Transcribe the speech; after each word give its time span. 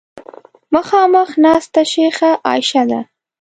مخامخ 0.75 1.29
ناسته 1.43 1.81
شیخه 1.91 2.29
عایشه 2.45 2.83
ده. 2.89 2.99